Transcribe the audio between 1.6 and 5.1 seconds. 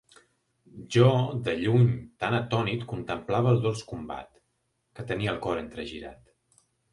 lluny, tan atònit contemplava el dolç combat, que